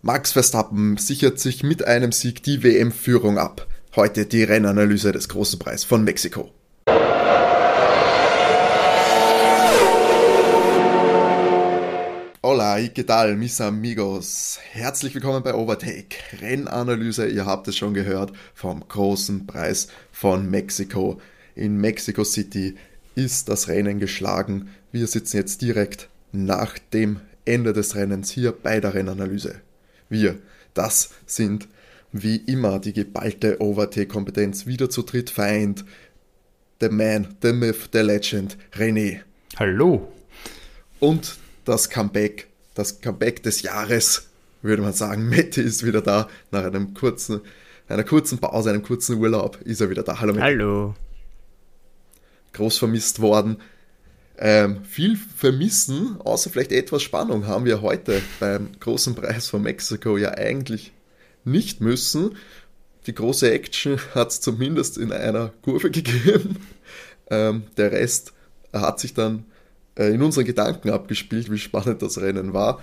[0.00, 3.66] Max Verstappen sichert sich mit einem Sieg die WM-Führung ab.
[3.96, 6.52] Heute die Rennanalyse des Großen Preis von Mexiko.
[12.44, 14.60] Hola, ¿qué tal, mis amigos?
[14.70, 16.14] Herzlich willkommen bei Overtake.
[16.40, 21.20] Rennanalyse, ihr habt es schon gehört, vom Großen Preis von Mexiko.
[21.56, 22.76] In Mexico City
[23.16, 24.68] ist das Rennen geschlagen.
[24.92, 29.60] Wir sitzen jetzt direkt nach dem Ende des Rennens hier bei der Rennanalyse.
[30.08, 30.38] Wir,
[30.74, 31.68] das sind
[32.12, 35.84] wie immer die geballte Overtake-Kompetenz wieder zu dritt vereint.
[36.80, 39.20] The Man, the Myth, the Legend, René.
[39.56, 40.10] Hallo.
[41.00, 44.28] Und das Comeback, das Comeback des Jahres,
[44.62, 45.28] würde man sagen.
[45.28, 46.28] Mette ist wieder da.
[46.50, 47.40] Nach einem kurzen,
[47.88, 50.20] einer kurzen Pause, einem kurzen Urlaub ist er wieder da.
[50.20, 50.44] Hallo Mette.
[50.44, 50.94] Hallo.
[52.52, 53.58] Groß vermisst worden.
[54.40, 60.16] Ähm, viel vermissen, außer vielleicht etwas Spannung, haben wir heute beim großen Preis von Mexiko
[60.16, 60.92] ja eigentlich
[61.44, 62.36] nicht müssen.
[63.06, 66.56] Die große Action hat es zumindest in einer Kurve gegeben.
[67.30, 68.32] Ähm, der Rest
[68.72, 69.44] hat sich dann
[69.96, 72.80] äh, in unseren Gedanken abgespielt, wie spannend das Rennen war.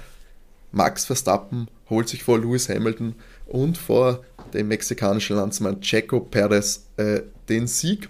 [0.71, 3.15] Max Verstappen holt sich vor Lewis Hamilton
[3.45, 8.09] und vor dem mexikanischen Landsmann Checo Perez äh, den Sieg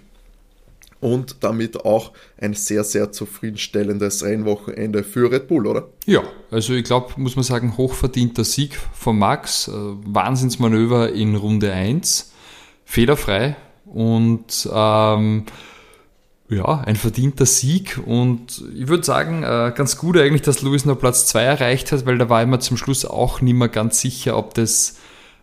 [1.06, 5.86] und damit auch ein sehr, sehr zufriedenstellendes Rennwochenende für Red Bull, oder?
[6.04, 11.72] Ja, also ich glaube, muss man sagen, hochverdienter Sieg von Max, äh, Wahnsinnsmanöver in Runde
[11.72, 12.32] 1,
[12.84, 15.44] fehlerfrei und ähm,
[16.48, 20.98] ja, ein verdienter Sieg und ich würde sagen, äh, ganz gut eigentlich, dass Lewis noch
[20.98, 24.36] Platz 2 erreicht hat, weil da war immer zum Schluss auch nicht mehr ganz sicher,
[24.36, 24.96] ob das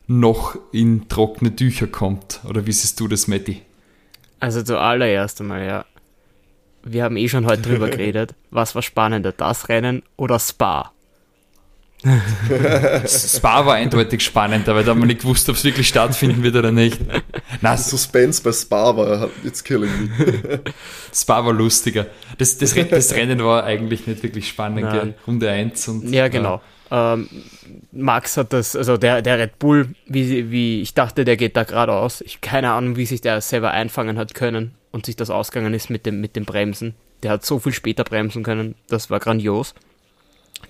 [0.08, 2.41] noch in trockene Tücher kommt.
[2.50, 3.61] Oder wie siehst du das, Matti?
[4.44, 5.86] Also zuallererst einmal, ja.
[6.83, 8.36] Wir haben eh schon heute drüber geredet.
[8.52, 10.91] Was war spannender, das Rennen oder Spa?
[13.08, 16.56] Spa war eindeutig spannend, aber da haben wir nicht gewusst, ob es wirklich stattfinden wird
[16.56, 17.00] oder nicht.
[17.62, 20.62] Na, Suspense bei Spa war it's killing me.
[21.14, 22.08] Spa war lustiger.
[22.38, 25.13] Das, das, das Rennen war eigentlich nicht wirklich spannend, gell?
[25.25, 26.12] Runde 1 und.
[26.12, 26.62] Ja, genau.
[26.92, 27.30] Ähm,
[27.92, 31.63] Max hat das, also der, der Red Bull, wie, wie ich dachte, der geht da
[31.63, 32.22] geradeaus.
[32.22, 35.90] Ich keine Ahnung, wie sich der selber einfangen hat können und sich das ausgegangen ist
[35.90, 36.96] mit dem, mit dem Bremsen.
[37.24, 39.74] Der hat so viel später bremsen können, das war grandios.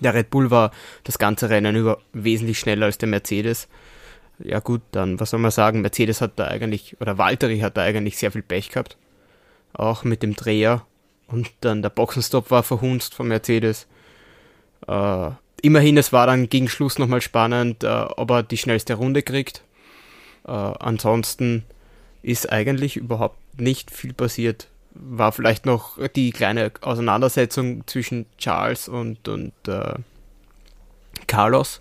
[0.00, 0.70] Der Red Bull war
[1.04, 3.68] das ganze Rennen über wesentlich schneller als der Mercedes.
[4.38, 7.82] Ja gut, dann, was soll man sagen, Mercedes hat da eigentlich, oder Valtteri hat da
[7.82, 8.96] eigentlich sehr viel Pech gehabt.
[9.72, 10.84] Auch mit dem Dreher.
[11.26, 13.86] Und dann der Boxenstopp war verhunzt von Mercedes.
[14.86, 15.30] Äh,
[15.62, 19.62] immerhin, es war dann gegen Schluss nochmal spannend, äh, ob er die schnellste Runde kriegt.
[20.46, 21.64] Äh, ansonsten
[22.22, 24.68] ist eigentlich überhaupt nicht viel passiert.
[24.94, 29.94] War vielleicht noch die kleine Auseinandersetzung zwischen Charles und, und äh,
[31.26, 31.80] Carlos,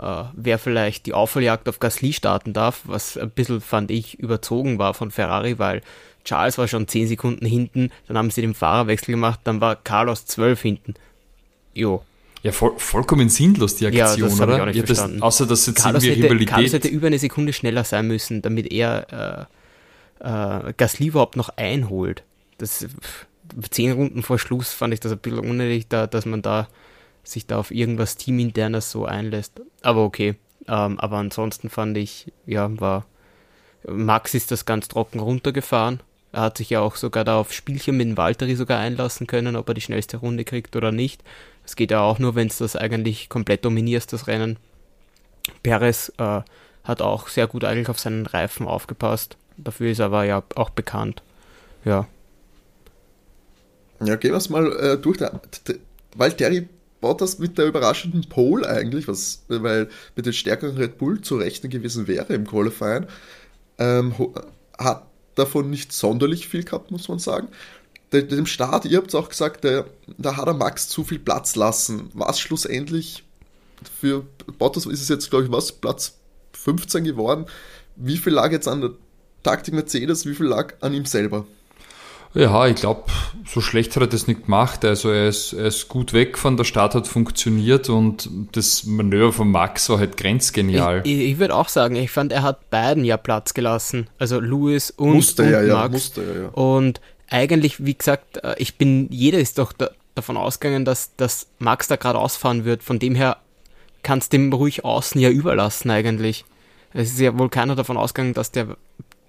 [0.00, 4.78] äh, wer vielleicht die Aufholjagd auf Gasly starten darf, was ein bisschen, fand ich, überzogen
[4.78, 5.82] war von Ferrari, weil
[6.24, 10.26] Charles war schon 10 Sekunden hinten, dann haben sie den Fahrerwechsel gemacht, dann war Carlos
[10.26, 10.94] 12 hinten.
[11.74, 12.02] Jo,
[12.42, 14.56] ja, voll, vollkommen sinnlos, die Aktion, ja, das oder?
[14.56, 15.22] Ich auch nicht ja, das, verstanden.
[15.22, 16.48] außer, dass jetzt Carlos irgendwie hätte, Rivalität...
[16.48, 19.48] Carlos hätte über eine Sekunde schneller sein müssen, damit er
[20.20, 22.24] äh, äh, Gasly überhaupt noch einholt.
[22.58, 22.86] Das,
[23.70, 26.68] zehn Runden vor Schluss fand ich das ein bisschen unnötig, da, dass man da
[27.24, 29.60] sich da auf irgendwas Teaminternes so einlässt.
[29.82, 30.36] Aber okay.
[30.68, 33.04] Ähm, aber ansonsten fand ich, ja, war
[33.86, 36.00] Max ist das ganz trocken runtergefahren.
[36.32, 39.56] Er hat sich ja auch sogar da auf Spielchen mit dem Valtteri sogar einlassen können,
[39.56, 41.22] ob er die schnellste Runde kriegt oder nicht.
[41.64, 44.58] Es geht ja auch nur, wenn es das eigentlich komplett dominierst, das Rennen.
[45.62, 46.40] Perez äh,
[46.84, 49.36] hat auch sehr gut eigentlich auf seinen Reifen aufgepasst.
[49.56, 51.22] Dafür ist er aber ja auch bekannt.
[51.84, 52.06] Ja.
[54.04, 55.18] Ja, gehen wir es mal äh, durch.
[55.18, 55.76] Der, der,
[56.14, 56.68] Valtteri
[57.00, 61.70] Bottas mit der überraschenden Pole eigentlich, was, weil mit den stärkeren Red Bull zu rechnen
[61.70, 63.06] gewesen wäre im Qualifying,
[63.78, 64.14] ähm,
[64.78, 67.48] hat davon nicht sonderlich viel gehabt, muss man sagen
[68.12, 72.10] dem Start, ihr habt es auch gesagt, da hat er Max zu viel Platz lassen.
[72.12, 73.24] Was schlussendlich
[73.98, 74.26] für
[74.58, 76.18] Bottas ist es jetzt, glaube ich, was, Platz
[76.52, 77.46] 15 geworden.
[77.96, 78.90] Wie viel lag jetzt an der
[79.42, 81.46] Taktik Mercedes, wie viel lag an ihm selber?
[82.34, 83.04] Ja, ich glaube,
[83.46, 84.84] so schlecht hat er das nicht gemacht.
[84.84, 89.32] Also er ist, er ist gut weg von der Start, hat funktioniert und das Manöver
[89.32, 91.02] von Max war halt grenzgenial.
[91.04, 94.08] Ich, ich, ich würde auch sagen, ich fand, er hat beiden ja Platz gelassen.
[94.18, 95.92] Also Lewis und, musste, und ja, ja, Max.
[95.92, 96.48] Musste, ja, ja.
[96.48, 101.48] Und eigentlich, wie gesagt, äh, ich bin, jeder ist doch da, davon ausgegangen, dass, dass
[101.58, 102.82] Max da gerade ausfahren wird.
[102.82, 103.38] Von dem her
[104.02, 106.44] kannst du dem ruhig außen ja überlassen eigentlich.
[106.94, 108.76] Es ist ja wohl keiner davon ausgegangen, dass der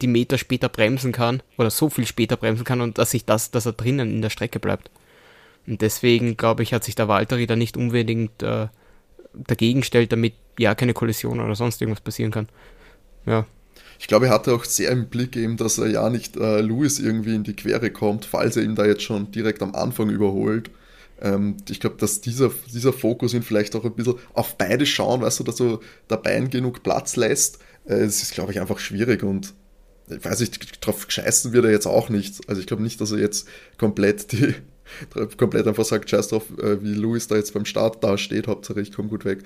[0.04, 3.50] die Meter später bremsen kann oder so viel später bremsen kann und dass sich das,
[3.50, 4.92] dass er drinnen in der Strecke bleibt.
[5.66, 8.68] Und deswegen glaube ich, hat sich der Valtteri da nicht unbedingt äh,
[9.34, 12.50] dagegen stellt, damit ja keine Kollision oder sonst irgendwas passieren kann.
[13.26, 13.46] Ja.
[13.98, 17.00] Ich glaube, er hatte auch sehr im Blick eben, dass er ja nicht äh, Lewis
[17.00, 20.70] irgendwie in die Quere kommt, falls er ihn da jetzt schon direkt am Anfang überholt.
[21.22, 25.22] Ähm, ich glaube, dass dieser, dieser Fokus ihn vielleicht auch ein bisschen auf beide schauen,
[25.22, 25.80] weißt du, dass du
[26.10, 27.60] der Bein genug Platz lässt.
[27.86, 29.54] Äh, es ist, glaube ich, einfach schwierig und
[30.10, 32.48] ich weiß nicht, drauf gescheißen wird er jetzt auch nicht.
[32.50, 33.48] Also ich glaube nicht, dass er jetzt
[33.78, 34.56] komplett die,
[35.38, 38.82] komplett einfach sagt, scheiß drauf, äh, wie Lewis da jetzt beim Start da steht, Hauptsache
[38.82, 39.40] ich komme gut weg.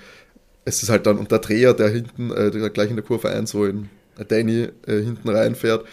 [0.66, 3.30] Es ist halt dann, und der Dreher, der hinten, äh, der gleich in der Kurve
[3.30, 3.90] 1 so in
[4.28, 5.86] Danny äh, hinten reinfährt,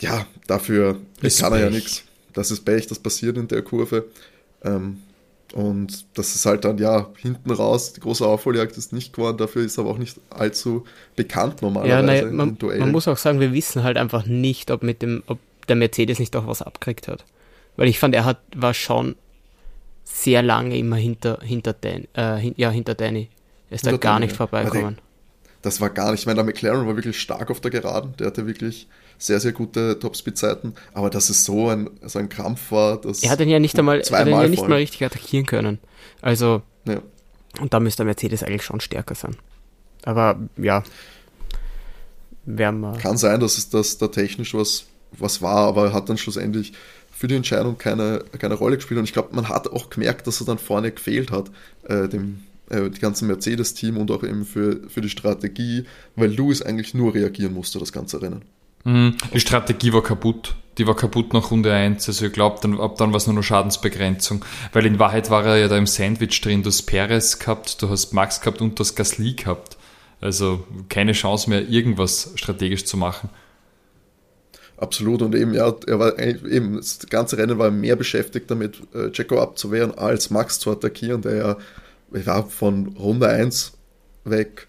[0.00, 2.04] ja, dafür ist kann er ja nichts.
[2.32, 4.06] Das ist Pech, das passiert in der Kurve.
[4.62, 4.98] Ähm,
[5.54, 9.64] und das ist halt dann, ja, hinten raus, die große Aufholjagd ist nicht geworden, dafür
[9.64, 10.84] ist aber auch nicht allzu
[11.14, 11.94] bekannt normalerweise.
[11.94, 15.22] Ja, nein, man, man, muss auch sagen, wir wissen halt einfach nicht, ob mit dem,
[15.28, 17.24] ob der Mercedes nicht auch was abgekriegt hat.
[17.76, 19.14] Weil ich fand, er hat, war schon
[20.02, 23.28] sehr lange immer hinter, hinter, Dan, äh, ja, hinter Danny.
[23.70, 24.98] Er ist da gar nicht vorbeigekommen
[25.64, 26.20] das war gar nicht.
[26.20, 28.14] Ich meine, der McLaren war wirklich stark auf der Geraden.
[28.18, 28.86] Der hatte wirklich
[29.18, 30.74] sehr, sehr gute Topspeed-Zeiten.
[30.92, 33.22] Aber dass es so ein, so ein Krampf war, dass.
[33.22, 35.78] Er hat ihn ja nicht einmal, er hat ihn ja nicht mal richtig attackieren können.
[36.20, 36.62] Also.
[36.86, 37.00] Ja.
[37.60, 39.36] Und da müsste der Mercedes eigentlich schon stärker sein.
[40.04, 40.82] Aber ja.
[43.00, 46.74] Kann sein, dass es dass da technisch was, was war, aber er hat dann schlussendlich
[47.10, 48.98] für die Entscheidung keine, keine Rolle gespielt.
[48.98, 51.50] Und ich glaube, man hat auch gemerkt, dass er dann vorne gefehlt hat,
[51.84, 55.84] äh, dem äh, die ganze Mercedes-Team und auch eben für, für die Strategie,
[56.16, 58.42] weil Lewis eigentlich nur reagieren musste, das ganze Rennen.
[58.84, 59.16] Mhm.
[59.32, 60.54] Die Strategie war kaputt.
[60.78, 62.08] Die war kaputt nach Runde 1.
[62.08, 64.44] Also ich glaube, dann, ab dann war es nur noch Schadensbegrenzung.
[64.72, 66.62] Weil in Wahrheit war er ja da im Sandwich drin.
[66.62, 69.76] Du hast Perez gehabt, du hast Max gehabt und du hast Gasly gehabt.
[70.20, 73.30] Also keine Chance mehr, irgendwas strategisch zu machen.
[74.76, 75.22] Absolut.
[75.22, 79.40] Und eben, ja, er war eben, das ganze Rennen war mehr beschäftigt damit, äh, Checo
[79.40, 81.56] abzuwehren, als Max zu attackieren, der ja
[82.14, 83.72] ich war von Runde 1
[84.24, 84.68] weg,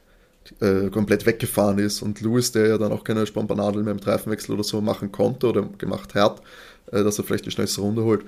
[0.62, 4.53] äh, komplett weggefahren ist und Lewis, der ja dann auch keine Spampanadel mehr im Treifenwechsel
[4.53, 6.42] oder so machen konnte oder gemacht hat,
[6.92, 8.25] äh, dass er vielleicht die schnellste Runde holt,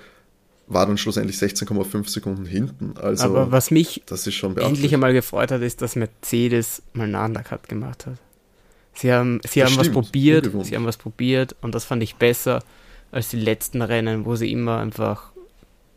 [0.67, 2.95] war dann schlussendlich 16,5 Sekunden hinten.
[2.97, 8.05] Also, Aber was mich endlich einmal gefreut hat, ist, dass Mercedes mal einen Undercut gemacht
[8.05, 8.17] hat.
[8.93, 12.63] Sie haben, sie haben was probiert, sie haben was probiert und das fand ich besser
[13.11, 15.31] als die letzten Rennen, wo sie immer einfach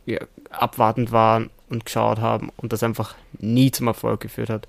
[0.04, 0.20] ja,
[0.50, 4.68] abwartend waren und geschaut haben und das einfach nie zum Erfolg geführt hat.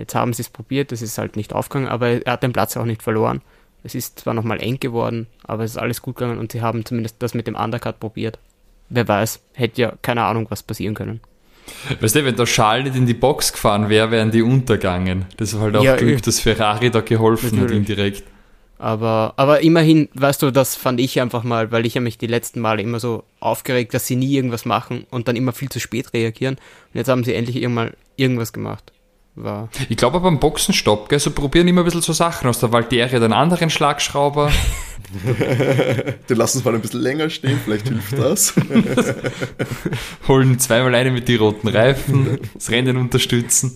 [0.00, 2.74] Jetzt haben sie es probiert, das ist halt nicht aufgegangen, aber er hat den Platz
[2.78, 3.42] auch nicht verloren.
[3.84, 6.86] Es ist zwar nochmal eng geworden, aber es ist alles gut gegangen und sie haben
[6.86, 8.38] zumindest das mit dem Undercut probiert.
[8.88, 11.20] Wer weiß, hätte ja keine Ahnung, was passieren können.
[12.00, 15.26] Weißt du, wenn der Schal nicht in die Box gefahren wäre, wären die untergangen.
[15.36, 17.70] Das war halt auch ja, Glück, dass Ferrari da geholfen natürlich.
[17.70, 18.22] hat indirekt.
[18.78, 22.26] Aber, aber immerhin, weißt du, das fand ich einfach mal, weil ich habe mich die
[22.26, 25.78] letzten Male immer so aufgeregt, dass sie nie irgendwas machen und dann immer viel zu
[25.78, 26.54] spät reagieren.
[26.54, 28.92] Und jetzt haben sie endlich irgendwann irgendwas gemacht
[29.34, 29.68] war.
[29.88, 32.60] Ich glaube aber beim Boxenstopp, gell, so probieren immer ein bisschen so Sachen aus.
[32.60, 34.50] Der Valtteri hat einen anderen Schlagschrauber.
[36.28, 38.54] Den lassen es mal ein bisschen länger stehen, vielleicht hilft das.
[40.28, 43.74] Holen zweimal eine mit die roten Reifen, das Rennen unterstützen.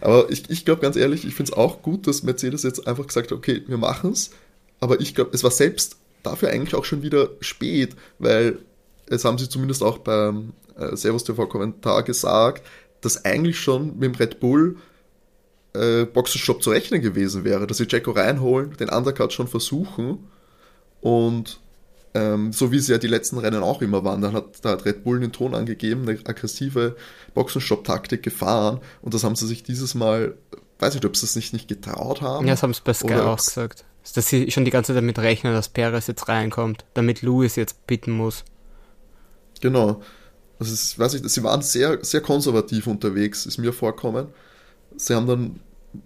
[0.00, 3.06] Aber ich, ich glaube ganz ehrlich, ich finde es auch gut, dass Mercedes jetzt einfach
[3.06, 4.30] gesagt hat, okay, wir machen es.
[4.80, 8.58] Aber ich glaube, es war selbst dafür eigentlich auch schon wieder spät, weil
[9.06, 12.66] es haben sie zumindest auch beim äh, Servus TV Kommentar gesagt,
[13.06, 14.76] dass eigentlich schon mit dem Red Bull
[15.74, 20.18] äh, Boxenstopp zu rechnen gewesen wäre, dass sie Jacko reinholen, den Undercut schon versuchen
[21.00, 21.60] und
[22.14, 24.84] ähm, so wie sie ja die letzten Rennen auch immer waren, da hat, da hat
[24.86, 26.96] Red Bull den Ton angegeben, eine aggressive
[27.34, 30.34] Boxenstopp-Taktik gefahren und das haben sie sich dieses Mal,
[30.78, 32.46] weiß nicht, ob sie es nicht, nicht getraut haben.
[32.46, 33.84] Ja, das haben sie bei Sky auch gesagt.
[34.14, 37.86] Dass sie schon die ganze Zeit damit rechnen, dass Perez jetzt reinkommt, damit Lewis jetzt
[37.86, 38.44] bitten muss.
[39.60, 40.00] Genau.
[40.58, 44.28] Also es, weiß ich, sie waren sehr, sehr konservativ unterwegs, ist mir vorkommen.
[44.96, 45.60] Sie haben dann,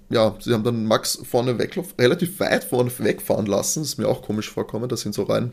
[0.09, 3.83] ja, sie haben dann Max vorne weg, relativ weit vorne wegfahren lassen.
[3.83, 5.53] Ist mir auch komisch vorkommen, dass sie ihn so rein,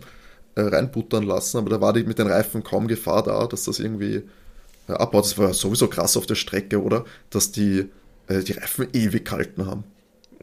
[0.56, 3.80] äh, reinbuttern lassen, aber da war die mit den Reifen kaum Gefahr da, dass das
[3.80, 4.24] irgendwie
[4.88, 5.26] äh, abbaut.
[5.26, 7.06] Das war sowieso krass auf der Strecke, oder?
[7.30, 7.86] Dass die,
[8.28, 9.84] äh, die Reifen ewig gehalten haben.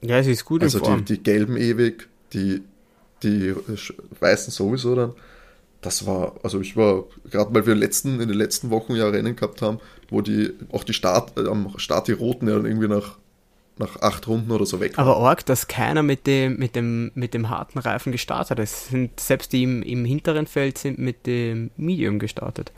[0.00, 2.62] Ja, es ist gut Also die, die gelben ewig, die,
[3.24, 3.56] die äh,
[4.20, 5.14] weißen sowieso dann
[5.84, 9.36] das war, also ich war, gerade weil wir letzten, in den letzten Wochen ja Rennen
[9.36, 13.18] gehabt haben, wo die, auch die Start, äh, am Start die Roten ja irgendwie nach,
[13.76, 15.06] nach acht Runden oder so weg waren.
[15.06, 18.88] Aber arg, dass keiner mit dem, mit dem, mit dem harten Reifen gestartet ist.
[18.88, 22.72] Sind, selbst die im, im hinteren Feld sind mit dem Medium gestartet.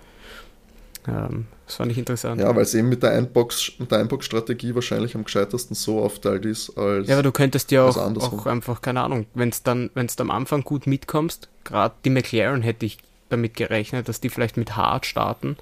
[1.07, 2.41] Ähm, das fand ich interessant.
[2.41, 6.45] Ja, weil es eben mit der Einbox, mit der Einbox-Strategie wahrscheinlich am gescheitersten so aufteilt
[6.47, 7.09] ist als.
[7.09, 10.23] Ja, aber du könntest ja auch, auch einfach, keine Ahnung, wenn es dann, wenn du
[10.23, 14.77] am Anfang gut mitkommst, gerade die McLaren hätte ich damit gerechnet, dass die vielleicht mit
[14.77, 15.57] Hard starten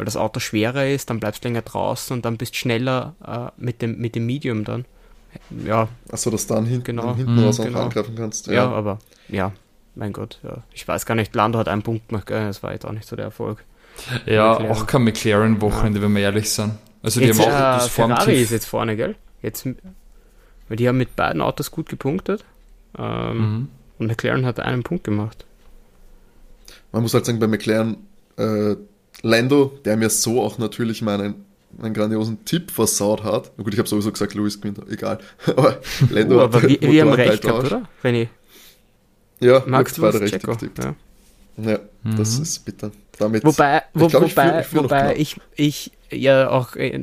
[0.00, 3.50] weil das Auto schwerer ist, dann bleibst du länger draußen und dann bist schneller äh,
[3.62, 4.86] mit, dem, mit dem Medium dann.
[5.62, 5.88] Ja.
[6.10, 7.14] Achso, dass du dann hinten, Genau.
[7.14, 7.82] hinten Mhm, raus auch genau.
[7.82, 8.46] angreifen kannst.
[8.46, 8.70] Ja.
[8.70, 9.52] aber ja,
[9.94, 10.62] mein Gott, ja.
[10.72, 12.46] Ich weiß gar nicht, Lando hat einen Punkt gemacht, gell?
[12.46, 13.62] das war jetzt auch nicht so der Erfolg.
[14.26, 14.70] Ja, McLaren.
[14.72, 16.74] auch kein McLaren-Wochenende, wenn wir ehrlich sind.
[17.02, 19.16] Also die jetzt, haben auch äh, das Ferrari ist jetzt vorne, gell?
[19.42, 19.66] Jetzt,
[20.68, 22.44] weil die haben mit beiden Autos gut gepunktet.
[22.98, 23.68] Ähm, Mhm.
[23.98, 25.44] Und McLaren hat einen Punkt gemacht.
[26.92, 27.98] Man muss halt sagen, bei McLaren,
[28.38, 28.74] äh,
[29.22, 31.44] Lando, der mir so auch natürlich meinen,
[31.78, 33.52] meinen grandiosen Tipp versaut hat.
[33.58, 35.18] Na gut, ich habe sowieso gesagt, Lewis gewinnt, egal.
[35.46, 35.78] aber
[36.10, 37.70] Lando Oh, hat aber halt wir, wir haben recht Motorentausch.
[37.70, 38.08] gehabt, oder?
[38.10, 38.28] René,
[39.40, 40.78] Ja, Max, du hast getippt.
[40.82, 40.94] Ja.
[41.58, 41.78] Ja,
[42.16, 42.42] das Mhm.
[42.42, 42.90] ist bitter.
[43.20, 46.98] Damit, Wobei, wo, Ich glaub, wobei, ich wobei ich, ich ja auch, äh,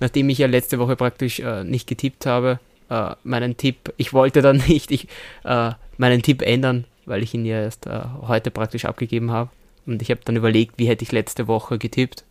[0.00, 4.40] nachdem ich ja letzte Woche praktisch äh, nicht getippt habe, äh, meinen Tipp, ich wollte
[4.40, 5.08] dann nicht ich,
[5.44, 9.50] äh, meinen Tipp ändern, weil ich ihn ja erst äh, heute praktisch abgegeben habe.
[9.84, 12.24] Und ich habe dann überlegt, wie hätte ich letzte Woche getippt.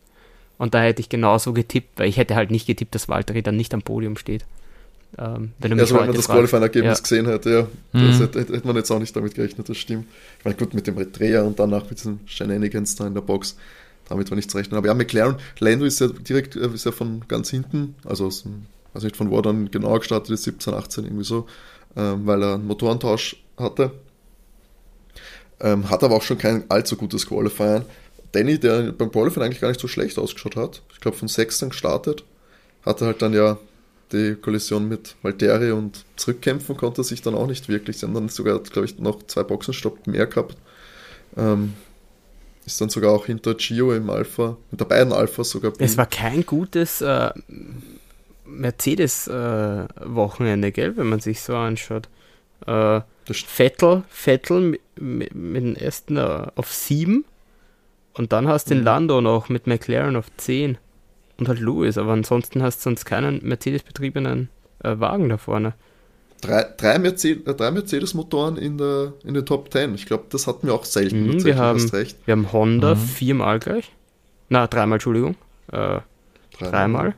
[0.58, 3.56] Und da hätte ich genauso getippt, weil ich hätte halt nicht getippt, dass Valtteri dann
[3.56, 4.44] nicht am Podium steht.
[5.18, 6.26] Ähm, wenn du mich also wenn man das.
[6.26, 7.02] Qualifying-Ergebnis Ja.
[7.02, 8.06] gesehen hätte, ja, Mhm.
[8.06, 10.06] das hätte, hätte man jetzt auch nicht damit gerechnet, das stimmt.
[10.38, 13.56] Ich meine, gut, mit dem Dreher und danach mit diesen Shenanigans da in der Box,
[14.08, 14.78] damit war nichts zu rechnen.
[14.78, 18.42] Aber ja, McLaren, Lando ist ja direkt, äh, ist ja von ganz hinten, also aus
[18.44, 21.46] dem, weiß nicht von wo er dann genau gestartet ist, 17, 18, irgendwie so,
[21.96, 23.92] ähm, weil er einen Motorentausch hatte.
[25.60, 27.82] Ähm, hat aber auch schon kein allzu gutes Qualifying.
[28.32, 31.60] Danny, der beim Qualifying eigentlich gar nicht so schlecht ausgeschaut hat, ich glaube von 6
[31.60, 32.24] gestartet,
[32.84, 33.58] hatte halt dann ja
[34.12, 37.98] die Kollision mit Valtteri und zurückkämpfen konnte sich dann auch nicht wirklich.
[37.98, 40.56] Sie haben dann sogar, glaube ich, noch zwei Boxenstopp mehr gehabt.
[41.36, 41.74] Ähm,
[42.64, 45.72] ist dann sogar auch hinter Gio im Alpha, hinter beiden Alphas sogar.
[45.78, 47.30] Es war kein gutes äh,
[48.44, 52.08] Mercedes-Wochenende, gell, wenn man sich so anschaut.
[52.66, 53.00] Äh,
[53.30, 57.24] Vettel, Vettel mit, mit, mit dem ersten äh, auf 7
[58.14, 58.84] und dann hast du den Mhm.
[58.84, 60.78] Lando noch mit McLaren auf 10
[61.42, 64.48] und halt Lewis, aber ansonsten hast du sonst keinen Mercedes-betriebenen
[64.82, 65.74] äh, Wagen da vorne.
[66.40, 69.94] drei, drei, Mercedes, äh, drei Mercedes-Motoren in, der, in den Top 10.
[69.94, 71.26] Ich glaube, das hatten wir auch selten.
[71.26, 71.90] Mhm, wir haben-.
[71.92, 72.98] Wir haben Honda Mhm.
[72.98, 73.92] viermal gleich.
[74.48, 75.36] Na, dreimal, Entschuldigung.
[75.70, 76.00] Äh,
[76.58, 77.14] dreimal.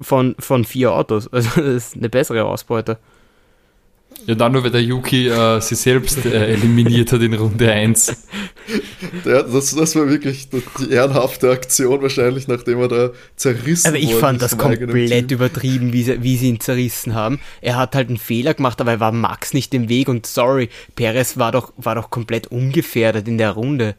[0.00, 1.28] Von, von vier Autos.
[1.32, 2.98] Also das ist eine bessere Ausbeute.
[4.26, 8.16] Ja, dann nur, weil der Yuki äh, sich selbst äh, eliminiert hat in Runde 1.
[9.24, 14.14] Ja, das, das war wirklich die ehrenhafte Aktion wahrscheinlich, nachdem er da zerrissen Aber ich
[14.14, 17.40] fand das komplett übertrieben, wie sie, wie sie ihn zerrissen haben.
[17.60, 20.70] Er hat halt einen Fehler gemacht, aber er war Max nicht im Weg und sorry,
[20.96, 23.94] Perez war doch, war doch komplett ungefährdet in der Runde.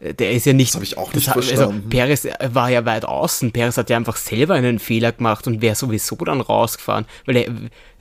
[0.00, 0.70] Äh, Der ist ja nicht.
[0.70, 1.88] Das habe ich auch nicht hat- Also, verstanden.
[1.88, 3.52] Perez äh, war ja weit außen.
[3.52, 7.06] Perez hat ja einfach selber einen Fehler gemacht und wäre sowieso dann rausgefahren.
[7.26, 7.52] Weil er,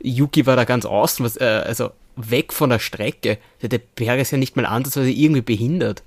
[0.01, 3.37] Yuki war da ganz außen, was, äh, also weg von der Strecke.
[3.61, 6.03] Der, der Perez ja nicht mal ansatzweise irgendwie behindert.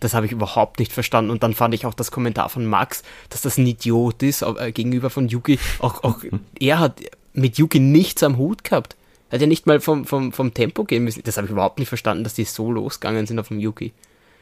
[0.00, 1.30] Das habe ich überhaupt nicht verstanden.
[1.30, 4.72] Und dann fand ich auch das Kommentar von Max, dass das ein Idiot ist äh,
[4.72, 5.58] gegenüber von Yuki.
[5.78, 6.18] Auch, auch
[6.60, 7.00] er hat
[7.32, 8.96] mit Yuki nichts am Hut gehabt.
[9.30, 11.22] Er hat ja nicht mal vom, vom, vom Tempo gehen müssen.
[11.24, 13.92] Das habe ich überhaupt nicht verstanden, dass die so losgegangen sind auf dem Yuki.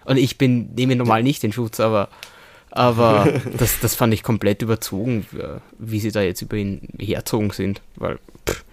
[0.04, 2.08] Und ich bin, nehme normal nicht den Schutz, aber,
[2.70, 5.26] aber das, das fand ich komplett überzogen,
[5.78, 7.80] wie sie da jetzt über ihn herzogen sind.
[7.96, 8.18] Weil,
[8.49, 8.64] pff,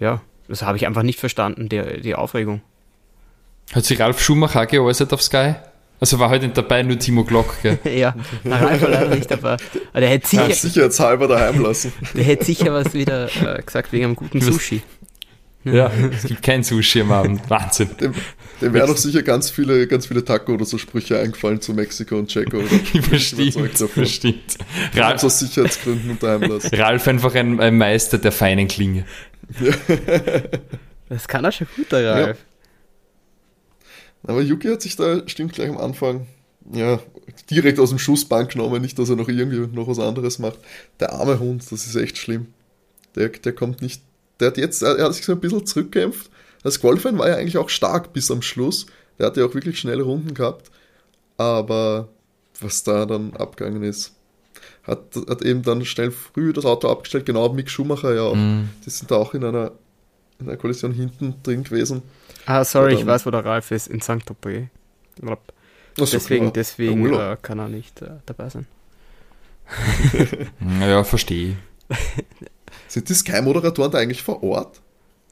[0.00, 2.62] ja, das habe ich einfach nicht verstanden, die, die Aufregung.
[3.72, 5.54] Hat sich Ralf Schumacher auch geäußert auf Sky?
[6.00, 7.78] Also war heute nicht dabei, nur Timo Glock, gell?
[7.96, 9.56] ja, na, Ralf war leider nicht dabei.
[9.92, 11.92] Aber der hätte Ja, sicher, sicherheitshalber daheim lassen.
[12.14, 14.82] der hätte sicher was wieder äh, gesagt wegen einem guten Sushi.
[15.64, 17.48] Ja, es gibt kein Sushi am Abend.
[17.48, 17.90] Wahnsinn.
[18.00, 18.14] Dem,
[18.60, 22.18] dem wären doch sicher ganz viele, ganz viele Taco oder so Sprüche eingefallen zu Mexiko
[22.18, 22.62] und Checo.
[23.10, 24.58] Bestimmt, bestimmt.
[24.94, 26.68] Ralf aus Sicherheitsgründen daheim lassen.
[26.74, 29.04] Ralf einfach ein, ein Meister der feinen Klinge.
[31.10, 32.38] Das kann er schon gut, der Ralf.
[34.26, 36.26] Aber Yuki hat sich da, stimmt gleich am Anfang,
[36.72, 36.98] ja,
[37.50, 40.58] direkt aus dem Schussbank genommen, nicht, dass er noch irgendwie noch was anderes macht.
[41.00, 42.46] Der arme Hund, das ist echt schlimm.
[43.16, 44.02] Der, der kommt nicht,
[44.40, 46.30] der hat jetzt, er hat sich so ein bisschen zurückgekämpft.
[46.62, 48.86] Das Qualifying war ja eigentlich auch stark bis am Schluss.
[49.18, 50.70] Der hat ja auch wirklich schnelle Runden gehabt.
[51.36, 52.08] Aber
[52.60, 54.14] was da dann abgegangen ist,
[54.84, 58.34] hat, hat eben dann schnell früh das Auto abgestellt, genau Mick Schumacher ja auch.
[58.34, 58.68] Mhm.
[58.84, 59.72] Die sind da auch in einer,
[60.38, 62.02] in einer Kollision hinten drin gewesen.
[62.46, 63.14] Ah, sorry, ich Verdammt.
[63.14, 64.24] weiß, wo der Ralf ist, in St.
[64.26, 64.68] Tropez.
[65.22, 65.36] Ach
[65.96, 67.20] so, Deswegen, deswegen Urlaub.
[67.20, 68.66] äh, kann er nicht äh, dabei sein.
[70.60, 71.56] Naja, verstehe.
[72.88, 74.80] Sind die Sky-Moderatoren da eigentlich vor Ort?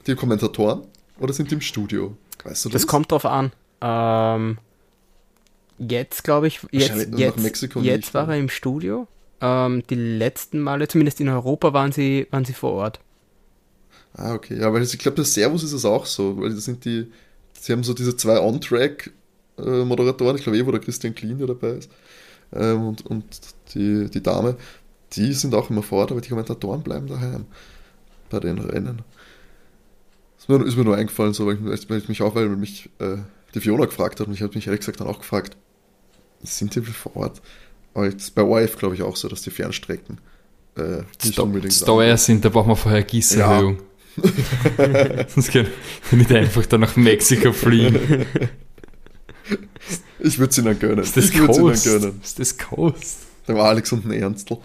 [0.06, 0.82] Die Kommentatoren?
[1.18, 2.16] Oder sind die im Studio?
[2.44, 2.82] Weißt du das?
[2.82, 3.52] Das kommt drauf an.
[3.80, 4.58] Ähm,
[5.78, 9.06] jetzt glaube ich, jetzt, jetzt, jetzt nicht, war er im Studio.
[9.40, 13.00] Ähm, die letzten Male, zumindest in Europa, waren sie, waren sie vor Ort.
[14.14, 14.58] Ah, okay.
[14.58, 17.10] Ja, weil ich glaube, bei Servus ist es auch so, weil das sind die,
[17.58, 21.90] sie haben so diese zwei On-Track-Moderatoren, ich glaube eh, wo der Christian Kline dabei ist.
[22.52, 23.24] ähm, und, und
[23.74, 24.56] die, die Dame,
[25.12, 27.46] die sind auch immer fort, aber die Kommentatoren bleiben daheim
[28.30, 29.02] bei den Rennen.
[30.38, 32.90] Ist mir, ist mir nur eingefallen, so, weil ich, weil ich mich auch, weil mich
[32.98, 33.18] äh,
[33.54, 35.56] die Fiona gefragt hat und ich habe mich ehrlich gesagt dann auch gefragt,
[36.42, 37.40] sind die vor Ort?
[37.94, 40.18] Aber ist bei ORF glaube ich auch so, dass die Fernstrecken
[40.76, 43.78] äh, nicht Sto unbedingt teuer sind, da brauchen wir vorher Gießerhöhung.
[43.78, 43.82] Ja.
[45.28, 45.68] Sonst können
[46.10, 48.26] wir nicht einfach dann nach Mexiko fliegen.
[50.18, 50.98] Ich würde es ihnen gönnen.
[50.98, 52.20] Ist das ich würde gönnen.
[52.22, 53.18] Ist das Coast?
[53.48, 54.58] Der war Alex und ein Ernstl.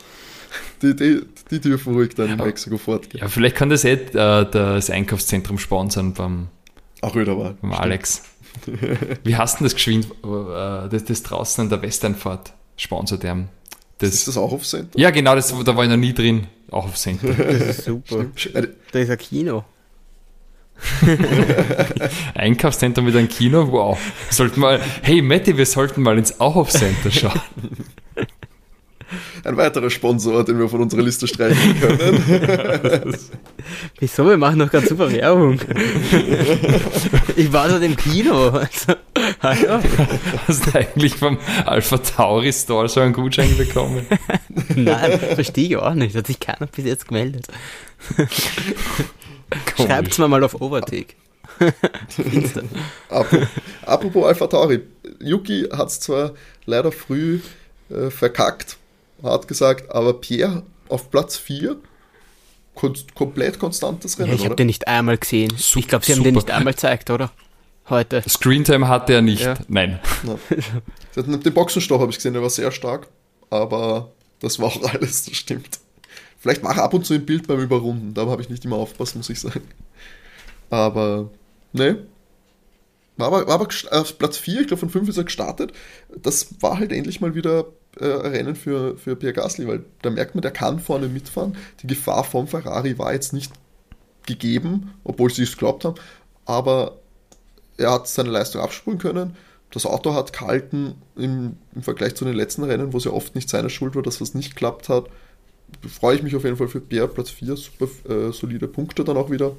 [0.81, 3.21] Die, die, die dürfen ruhig dann in Mexiko fortgehen.
[3.21, 6.47] Ja, vielleicht kann das eh äh, das Einkaufszentrum sponsern beim,
[7.01, 7.55] war.
[7.61, 8.23] beim Alex.
[9.23, 13.49] Wie hast du das geschwind, äh, das, das draußen an der Westernfahrt sponsert haben?
[13.99, 14.97] Das, ist das auch auf Center?
[14.97, 16.47] Ja, genau, das, da war ich noch nie drin.
[16.69, 17.33] Auch auf Center.
[17.33, 18.25] Das ist super.
[18.91, 19.63] da ist ein Kino.
[22.35, 23.97] Einkaufszentrum mit einem Kino, wow.
[24.29, 27.41] Sollten mal, hey Matti, wir sollten mal ins Auhof Center schauen.
[29.43, 33.17] Ein weiterer Sponsor, den wir von unserer Liste streichen können.
[33.99, 34.27] Wieso?
[34.27, 35.59] Wir machen doch ganz super Werbung.
[37.35, 38.47] Ich war dort im Kino.
[38.47, 39.79] Also.
[40.47, 44.07] Hast du eigentlich vom Alpha Tauri Store so einen Gutschein bekommen?
[44.75, 46.15] Nein, verstehe ich auch nicht.
[46.15, 47.45] Hat sich keiner bis jetzt gemeldet.
[49.75, 51.13] Schreibt es mir mal auf Overtake.
[53.85, 54.81] Apropos Alpha Tauri.
[55.19, 56.33] Yuki hat es zwar
[56.65, 57.39] leider früh
[57.89, 58.77] äh, verkackt,
[59.23, 61.77] hart gesagt, aber Pierre auf Platz 4
[63.15, 64.29] komplett konstantes Rennen.
[64.29, 65.51] Ja, ich habe den nicht einmal gesehen.
[65.57, 67.31] Super, ich glaube, sie haben den nicht einmal gezeigt, oder?
[67.89, 68.21] Heute.
[68.27, 69.41] Screentime hatte er nicht.
[69.41, 69.55] Ja.
[69.67, 69.99] Nein.
[71.15, 71.21] Ja.
[71.23, 73.07] Den Boxenstoch habe ich gesehen, der war sehr stark,
[73.49, 75.79] aber das war auch alles, das stimmt.
[76.37, 79.17] Vielleicht mache ab und zu ein Bild beim Überrunden, da habe ich nicht immer aufpassen,
[79.19, 79.63] muss ich sagen.
[80.69, 81.31] Aber,
[81.73, 82.05] ne.
[83.15, 85.71] War aber, war aber auf Platz 4, ich glaube von 5 ist er gestartet.
[86.15, 87.65] Das war halt endlich mal wieder
[87.99, 91.55] äh, Rennen für, für Pierre Gasly, weil da merkt man, der kann vorne mitfahren.
[91.81, 93.51] Die Gefahr vom Ferrari war jetzt nicht
[94.25, 95.95] gegeben, obwohl sie es geglaubt haben,
[96.45, 96.97] aber
[97.77, 99.35] er hat seine Leistung abspulen können.
[99.71, 103.35] Das Auto hat gehalten im, im Vergleich zu den letzten Rennen, wo es ja oft
[103.35, 105.07] nicht seine Schuld war, dass was nicht geklappt hat.
[105.87, 109.17] Freue ich mich auf jeden Fall für Pierre, Platz 4, super äh, solide Punkte dann
[109.17, 109.55] auch wieder.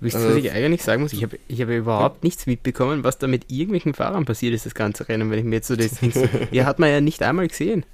[0.00, 1.12] Wisst ihr, was ich eigentlich sagen muss?
[1.12, 4.74] Ich habe ich hab überhaupt nichts mitbekommen, was da mit irgendwelchen Fahrern passiert ist, das
[4.74, 5.98] ganze Rennen, wenn ich mir jetzt so das
[6.50, 7.84] Ja, hat man ja nicht einmal gesehen,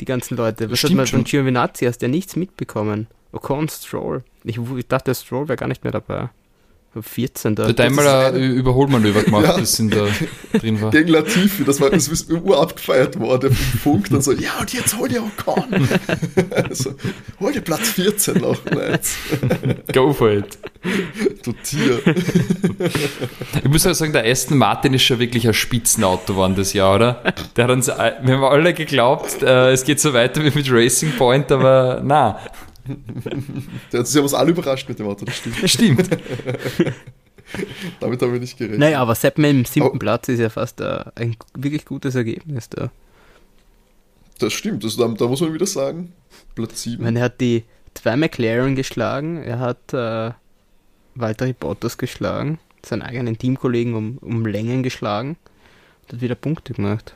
[0.00, 0.70] die ganzen Leute.
[0.70, 3.06] Was Stimmt hat man von Giovinazzi, hast ja nichts mitbekommen.
[3.32, 4.22] Ocon, Stroll.
[4.44, 6.30] Ich, ich dachte, Stroll wäre gar nicht mehr dabei.
[7.00, 7.54] 14.
[7.54, 9.58] Da hat einmal ein Überholmanöver gemacht, ja.
[9.58, 10.06] das in da
[10.58, 10.90] drin war.
[10.90, 14.96] Gegen Latifi, das war das ist urabgefeiert worden, im Funk, dann so, ja und jetzt
[14.96, 15.64] hol dir Ocon.
[16.50, 16.94] also,
[17.40, 18.64] hol dir Platz 14 noch.
[18.64, 19.16] Nice.
[19.92, 20.58] Go for it.
[21.44, 22.00] Du Tier.
[23.62, 26.96] Ich muss auch sagen, der Aston Martin ist schon wirklich ein Spitzenauto geworden das Jahr,
[26.96, 27.22] oder?
[27.56, 31.12] Der hat uns, wir haben alle geglaubt, äh, es geht so weiter wie mit Racing
[31.16, 32.38] Point, aber na.
[33.92, 35.70] Der hat sich aber alle überrascht mit dem Auto, das stimmt.
[35.70, 36.08] Stimmt.
[38.00, 38.80] Damit haben wir nicht gerechnet.
[38.80, 39.98] Naja, aber Sepp mit dem siebten oh.
[39.98, 42.90] Platz ist ja fast uh, ein wirklich gutes Ergebnis da.
[44.38, 46.12] Das stimmt, das, da, da, muss man wieder sagen,
[46.54, 47.16] Platz 7.
[47.16, 50.32] er hat die zwei McLaren geschlagen, er hat uh,
[51.14, 55.36] Walter Bottas geschlagen, seinen eigenen Teamkollegen um, um Längen geschlagen
[56.02, 57.14] und hat wieder Punkte gemacht.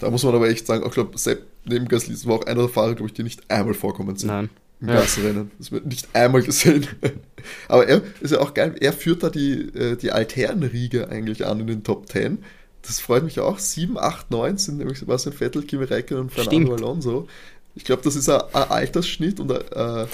[0.00, 2.68] Da muss man aber echt sagen, ich glaube, Sepp neben Gasly war auch einer der
[2.68, 4.28] Fahrer, glaube ich, die nicht einmal vorkommen sind.
[4.28, 4.50] Nein.
[4.80, 4.94] Im ja.
[4.94, 5.50] ganzen Rennen.
[5.58, 6.86] Das wird nicht einmal gesehen.
[7.68, 11.60] aber er ist ja auch geil, er führt da die, äh, die Alternriege eigentlich an
[11.60, 12.38] in den Top 10.
[12.82, 13.58] Das freut mich auch.
[13.58, 16.80] 7, 8, 9 sind nämlich Sebastian Vettel, Kimi Räikkönen und Fernando Stimmt.
[16.80, 17.28] Alonso.
[17.74, 20.06] Ich glaube, das ist ein, ein Altersschnitt und ein, äh,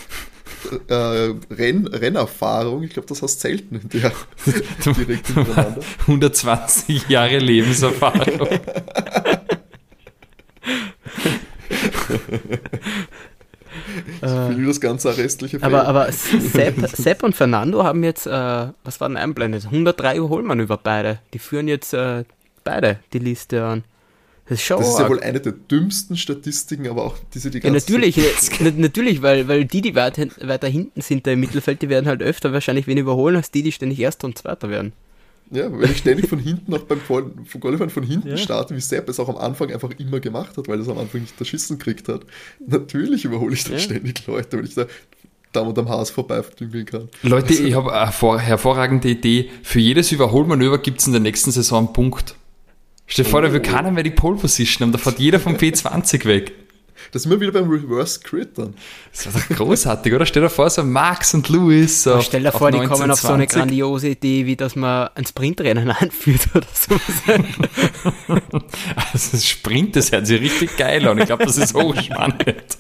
[0.89, 2.83] äh, Renn, Rennerfahrung.
[2.83, 4.13] Ich glaube, das hast selten in der
[4.85, 5.81] direkt hintereinander.
[6.01, 8.49] 120 Jahre Lebenserfahrung.
[14.23, 15.73] Ich will das ganze restliche Feld.
[15.73, 19.65] Aber, aber Sepp, Sepp, und Fernando haben jetzt, äh, was war denn einblendet?
[19.65, 21.19] 103 Überholmanöver beide.
[21.33, 22.25] Die führen jetzt äh,
[22.63, 23.85] beide die Liste an.
[24.47, 27.93] Das ist, das ist ja wohl eine der dümmsten Statistiken, aber auch diese die ganze
[27.93, 28.21] ja, natürlich,
[28.77, 32.23] natürlich, weil, weil die, die weiter, weiter hinten sind da im Mittelfeld, die werden halt
[32.23, 34.93] öfter wahrscheinlich wen überholen, als die, die ständig Erster und Zweiter werden.
[35.51, 38.37] Ja, wenn ich ständig von hinten auch beim Qualifying von hinten ja.
[38.37, 40.99] starte, wie Sepp es auch am Anfang einfach immer gemacht hat, weil er es am
[40.99, 42.23] Anfang nicht erschissen gekriegt hat.
[42.67, 43.79] Natürlich überhole ich dann ja.
[43.79, 44.87] ständig Leute, wenn ich da
[45.55, 47.09] da und am Haus vorbeidünkeln kann.
[47.23, 49.51] Leute, also, ich habe eine hervorragende Idee.
[49.63, 52.35] Für jedes Überholmanöver gibt es in der nächsten Saison einen Punkt.
[53.07, 53.71] Stell dir vor, da will oh.
[53.71, 56.53] keiner mehr die Pole Position haben, da fährt jeder vom P20 weg.
[57.13, 58.75] Das sind wir wieder beim Reverse Crit dann.
[59.13, 60.27] Das war doch großartig, oder?
[60.27, 62.03] Stell dir vor, so Max und Louis.
[62.03, 65.27] So Stell dir vor, die kommen auf so eine grandiose Idee, wie dass man ein
[65.27, 66.95] Sprintrennen einführt oder so.
[69.13, 71.19] also das Sprint, das hört sich richtig geil an.
[71.19, 72.79] Ich glaube, das ist hochspannend.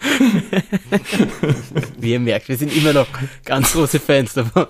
[1.98, 3.06] Wie ihr merkt, wir sind immer noch
[3.44, 4.66] ganz große Fans davon,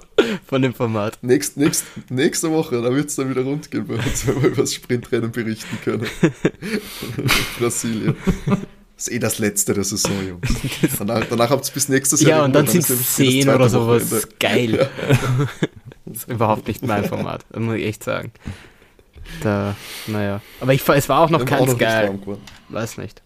[0.47, 1.19] von dem Format.
[1.23, 4.49] Nächst, nächst, nächste Woche, da wird es dann wieder rund gehen bei uns, wenn wir
[4.49, 6.07] über das Sprintrennen berichten können.
[7.59, 8.17] Brasilien.
[8.97, 10.49] Das ist eh das letzte der Saison, Jungs.
[10.99, 12.41] Danach, danach habt ihr bis nächstes Jahr.
[12.41, 14.11] Ja, und dann, dann sind es zehn oder sowas.
[14.11, 14.29] Wochenende.
[14.39, 14.75] Geil.
[14.75, 14.89] Ja.
[16.07, 18.33] Das ist überhaupt nicht mein Format, das muss ich echt sagen.
[19.43, 19.77] Da,
[20.09, 20.43] naja.
[20.61, 22.19] Aber ich, es war auch noch ganz geil.
[22.69, 23.23] Weiß nicht.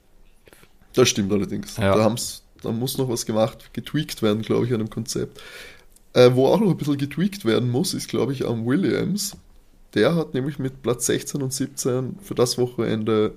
[0.94, 1.76] Das stimmt allerdings.
[1.76, 1.96] Ja.
[1.96, 2.14] Da,
[2.62, 5.40] da muss noch was gemacht, getweakt werden, glaube ich, an dem Konzept.
[6.12, 9.36] Äh, wo auch noch ein bisschen getweakt werden muss, ist, glaube ich, am Williams.
[9.94, 13.34] Der hat nämlich mit Platz 16 und 17 für das Wochenende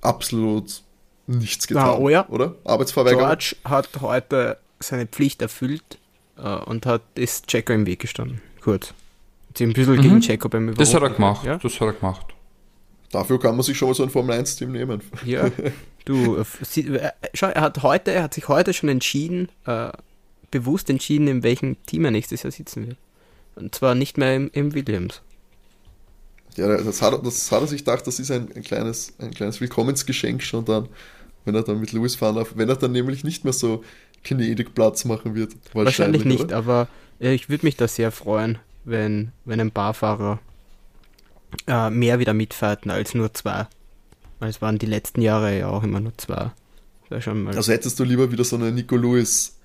[0.00, 0.82] absolut
[1.26, 2.28] nichts getan, oh ja.
[2.28, 2.54] oder?
[2.64, 3.24] Arbeitsverweigerung.
[3.24, 5.98] George hat heute seine Pflicht erfüllt
[6.36, 8.40] äh, und hat ist Checo im Weg gestanden.
[8.62, 8.94] Kurz.
[9.56, 10.02] Sie ein bisschen mhm.
[10.02, 10.78] gegen Checo beim Überholen.
[10.78, 11.44] Das hat er gemacht.
[11.44, 11.58] Ja?
[11.58, 12.26] Das hat er gemacht.
[13.12, 15.02] Dafür kann man sich schon mal so ein Formel 1-Team nehmen.
[15.24, 15.50] Ja,
[16.04, 19.90] du, äh, äh, schau, er hat heute, er hat sich heute schon entschieden, äh,
[20.50, 22.96] bewusst entschieden, in welchem Team er nächstes Jahr sitzen wird.
[23.56, 25.22] Und zwar nicht mehr im, im Williams.
[26.56, 29.60] Ja, das hat, das hat er sich gedacht, das ist ein, ein, kleines, ein kleines
[29.60, 30.88] Willkommensgeschenk schon dann,
[31.44, 32.52] wenn er dann mit Lewis fahren darf.
[32.56, 33.84] Wenn er dann nämlich nicht mehr so
[34.24, 35.54] gnädig Platz machen wird.
[35.72, 36.56] Wahrscheinlich, wahrscheinlich nicht, oder?
[36.56, 36.88] aber
[37.20, 40.40] äh, ich würde mich da sehr freuen, wenn, wenn ein Barfahrer
[41.66, 43.66] äh, mehr wieder mitfahrten als nur zwei.
[44.40, 46.50] Weil es waren die letzten Jahre ja auch immer nur zwei.
[47.56, 49.60] also hättest du lieber wieder so eine Nico Lewis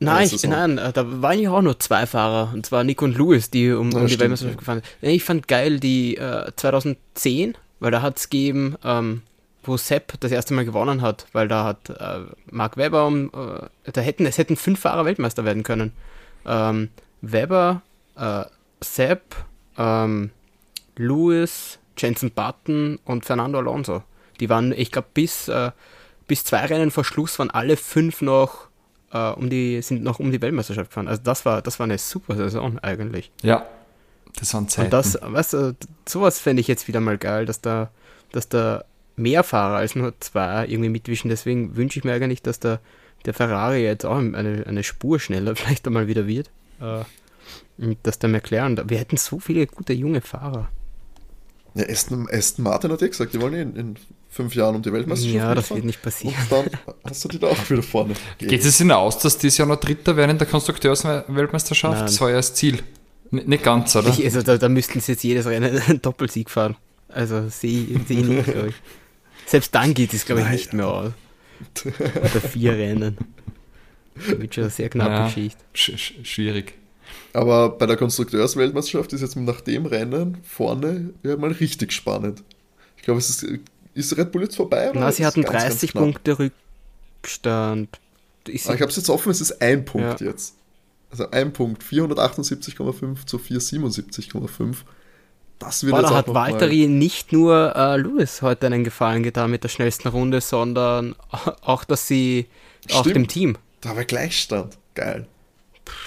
[0.00, 3.18] Nein, ich, nein, äh, da waren ja auch nur zwei Fahrer, und zwar Nico und
[3.18, 5.12] Lewis, die um, um die Weltmeisterschaft gefahren sind.
[5.12, 9.22] Ich fand geil die äh, 2010, weil da hat es gegeben, ähm,
[9.64, 13.90] wo Sepp das erste Mal gewonnen hat, weil da hat äh, Mark Webber um, äh,
[13.92, 15.92] da hätten, es hätten fünf Fahrer Weltmeister werden können.
[16.46, 17.82] Ähm, Webber,
[18.16, 18.44] äh,
[18.80, 19.34] Sepp,
[19.76, 20.30] ähm,
[20.96, 24.04] Lewis, Jensen Button und Fernando Alonso.
[24.40, 25.70] Die waren, ich glaube, bis, äh,
[26.26, 28.68] bis zwei Rennen vor Schluss waren alle fünf noch
[29.12, 31.08] äh, um die, sind noch um die Weltmeisterschaft gefahren.
[31.08, 33.30] Also das war, das war eine super Saison eigentlich.
[33.42, 33.66] Ja,
[34.38, 34.86] das waren Zeiten.
[34.86, 37.90] Und das, weißt du, sowas fände ich jetzt wieder mal geil, dass da,
[38.32, 38.84] dass da
[39.16, 41.28] mehr Fahrer als nur zwei irgendwie mitwischen.
[41.28, 42.80] Deswegen wünsche ich mir eigentlich, dass der,
[43.24, 46.50] der Ferrari jetzt auch eine, eine Spur schneller vielleicht einmal wieder wird.
[46.80, 47.04] Äh,
[47.78, 50.68] und dass der McLaren, wir hätten so viele gute junge Fahrer.
[51.74, 53.96] Ja, Aston, Aston Martin hat ja gesagt, die wollen in, in
[54.28, 56.34] fünf Jahren um die Weltmeisterschaft Ja, das wird nicht passieren.
[56.50, 58.14] Und dann hast du die da auch wieder vorne.
[58.38, 62.02] Geht es hinaus, dass dieses Jahr noch Dritter werden in der Konstrukteursweltmeisterschaft?
[62.02, 62.82] Das war ja das Ziel.
[63.30, 64.08] N nicht ganz, oder?
[64.08, 66.76] Ich, also da, da, müssten sie jetzt jedes Rennen einen Doppelsieg fahren.
[67.08, 68.74] Also sehe seh ich nicht, glaube ich.
[69.46, 71.12] Selbst dann geht es, glaube ich, nicht mehr aus.
[71.84, 73.16] Oder vier Rennen.
[74.14, 75.58] Das wird schon eine sehr knappe ja, Geschichte.
[75.72, 76.74] Sch schwierig.
[77.32, 82.42] Aber bei der Konstrukteursweltmeisterschaft ist jetzt nach dem Rennen vorne ja mal richtig spannend.
[82.96, 83.46] Ich glaube, es ist,
[83.98, 84.90] ist Red Bull jetzt vorbei?
[84.90, 86.38] Oder Na, sie hatten ganz, 30 ganz Punkte
[87.22, 87.98] Rückstand.
[88.46, 90.28] Ich, ah, ich habe es jetzt offen, es ist ein Punkt ja.
[90.28, 90.54] jetzt.
[91.10, 94.76] Also ein Punkt, 478,5 zu 477,5.
[95.58, 99.64] Das wird Boah, da hat Valtteri nicht nur äh, Lewis heute einen Gefallen getan mit
[99.64, 101.16] der schnellsten Runde, sondern
[101.62, 102.46] auch, dass sie
[102.84, 102.94] Stimmt.
[102.94, 103.58] auch dem Team.
[103.80, 104.78] Da war Gleichstand.
[104.94, 105.26] Geil.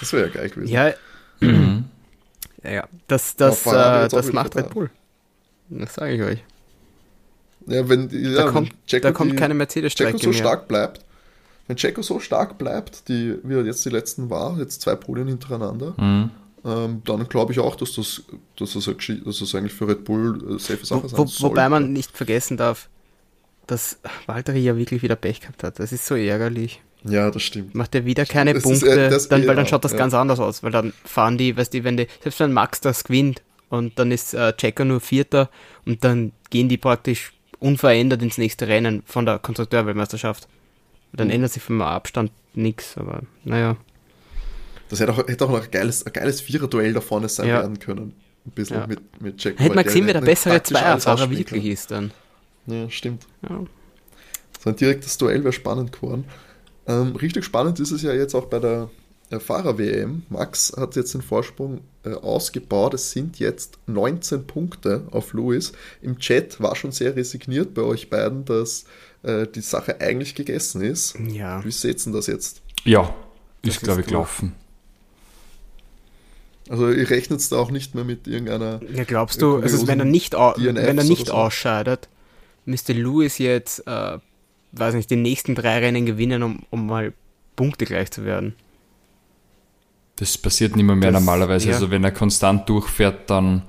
[0.00, 0.72] Das wäre ja geil gewesen.
[0.72, 0.94] Ja,
[1.40, 1.84] mhm.
[2.62, 4.90] ja das, das, äh, das macht Red Bull.
[5.68, 6.44] Das sage ich euch.
[7.66, 10.38] Ja, wenn, ja, da kommt, Checo da kommt keine Mercedes-Strecke so mehr.
[10.38, 11.04] stark bleibt,
[11.66, 15.28] wenn Checo so stark bleibt, die, wie er jetzt die letzten war, jetzt zwei Podien
[15.28, 16.30] hintereinander, mhm.
[16.64, 18.22] ähm, dann glaube ich auch, dass das,
[18.58, 21.50] dass, das, dass das eigentlich für Red Bull eine safe Sache sein wo, soll.
[21.50, 22.88] Wobei man nicht vergessen darf,
[23.66, 25.78] dass Walter ja wirklich wieder Pech gehabt hat.
[25.78, 26.82] Das ist so ärgerlich.
[27.04, 27.74] Ja, das stimmt.
[27.74, 29.98] Macht er wieder keine das Punkte, ist, dann, weil dann schaut das ja.
[29.98, 33.04] ganz anders aus, weil dann fahren die, weißt du, wenn die, selbst wenn Max das
[33.04, 35.50] gewinnt und dann ist äh, Checker nur Vierter
[35.84, 40.48] und dann gehen die praktisch unverändert ins nächste Rennen von der Konstrukteurweltmeisterschaft.
[41.12, 41.34] Dann mhm.
[41.34, 43.76] ändert sich vom Abstand nichts, aber naja.
[44.88, 47.60] Das hätte auch, hätte auch noch ein geiles, ein geiles Vierer-Duell da vorne sein ja.
[47.60, 48.14] werden können.
[48.44, 48.86] Ein bisschen ja.
[48.86, 49.62] mit, mit Checo.
[49.62, 52.10] Hätte man gesehen, wer der bessere Zweierfahrer wirklich ist dann.
[52.66, 53.26] Ja, stimmt.
[53.48, 53.64] Ja.
[54.62, 56.24] So ein direktes Duell wäre spannend geworden.
[56.86, 58.90] Ähm, richtig spannend ist es ja jetzt auch bei der
[59.40, 60.22] Fahrer-WM.
[60.28, 62.94] Max hat jetzt den Vorsprung äh, ausgebaut.
[62.94, 65.72] Es sind jetzt 19 Punkte auf Lewis.
[66.00, 68.84] Im Chat war schon sehr resigniert bei euch beiden, dass
[69.22, 71.16] äh, die Sache eigentlich gegessen ist.
[71.28, 71.64] Ja.
[71.64, 72.62] Wie seht ihr das jetzt?
[72.84, 73.14] Ja,
[73.62, 74.54] ist, glaube ich, gelaufen.
[76.68, 78.80] Also ihr rechnet da auch nicht mehr mit irgendeiner.
[78.92, 82.08] Ja, glaubst du, also wenn er nicht, wenn er nicht ausscheidet,
[82.64, 84.18] müsste Lewis jetzt, äh,
[84.72, 87.12] weiß nicht, die nächsten drei Rennen gewinnen, um, um mal
[87.56, 88.54] Punkte gleich zu werden.
[90.22, 91.68] Das passiert nicht mehr, mehr Das- normalerweise.
[91.70, 91.74] ja.
[91.74, 93.62] Also wenn er konstant durchfährt, dann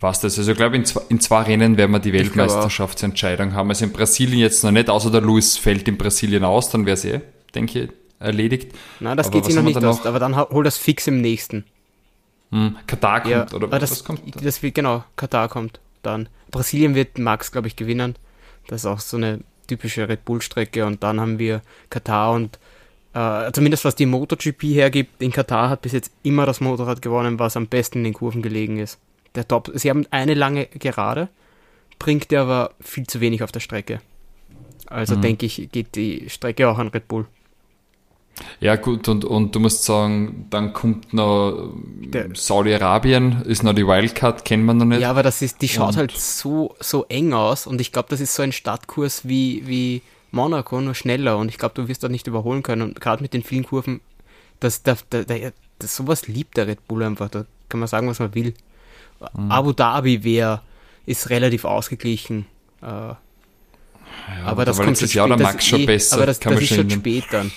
[0.00, 0.36] war's das.
[0.38, 2.12] Also ich glaube, in zwei, in zwei Rennen werden wir die.
[2.12, 3.68] Weltmeisterschaftsentscheidung haben.
[3.70, 6.94] Also in Brasilien jetzt noch nicht, außer der Lewis fällt in Brasilien aus, dann wäre
[6.94, 7.20] es eh,
[7.54, 8.72] denke ich, erledigt.
[8.98, 10.06] Nein, das Aber geht sich noch haben wir nicht da aus, noch?
[10.06, 11.64] aber dann hol das fix im nächsten.
[12.50, 14.44] Hm, Katar kommt, Ja, oder aber das, was kommt?
[14.44, 16.28] das wird, genau, Katar kommt dann.
[16.50, 18.16] Brasilien wird Max, glaube ich, gewinnen.
[18.66, 22.58] Das ist auch so eine typische Red Bull-Strecke und dann haben wir Katar und
[23.14, 27.38] äh, zumindest was die MotoGP hergibt, in Katar hat bis jetzt immer das Motorrad gewonnen,
[27.38, 28.98] was am besten in den Kurven gelegen ist.
[29.34, 31.28] Der Top, sie haben eine lange Gerade,
[31.98, 34.00] bringt der aber viel zu wenig auf der Strecke.
[34.86, 35.22] Also Mhm.
[35.22, 37.26] denke ich, geht die Strecke auch an Red Bull.
[38.58, 41.74] Ja, gut, und, und du musst sagen, dann kommt noch
[42.34, 45.00] Saudi-Arabien, ist noch die Wildcard, kennt man noch nicht.
[45.00, 48.08] Ja, aber das ist, die schaut Und- halt so, so eng aus und ich glaube,
[48.08, 52.02] das ist so ein Startkurs wie, wie Monaco, nur schneller und ich glaube, du wirst
[52.02, 54.00] da nicht überholen können und gerade mit den vielen Kurven,
[54.60, 55.26] das, das, das,
[55.78, 58.54] das, sowas liebt der Red Bull einfach, da kann man sagen, was man will.
[59.34, 59.50] Mhm.
[59.50, 60.62] Abu Dhabi wäre,
[61.06, 62.46] ist relativ ausgeglichen,
[62.82, 63.16] äh, Ja,
[64.44, 66.16] aber das da kommt schon Jahr der Max schon eh, besser.
[66.16, 67.00] aber das, kann das man ist schon schon erinnern.
[67.00, 67.50] spät dann.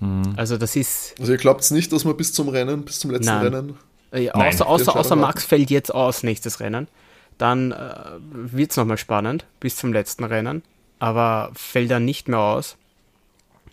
[0.00, 0.34] Mhm.
[0.36, 3.26] Also das ist, Also ihr glaubt nicht, dass wir bis zum Rennen, bis zum letzten
[3.26, 3.46] Nein.
[3.54, 3.76] Rennen.
[4.12, 5.16] Äh, Nein, außer, außer, außer.
[5.16, 6.88] Max fällt jetzt aus nächstes Rennen.
[7.36, 10.62] Dann äh, wird es nochmal spannend bis zum letzten Rennen.
[10.98, 12.76] Aber fällt er nicht mehr aus.